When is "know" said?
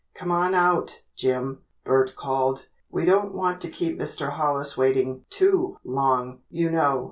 6.71-6.99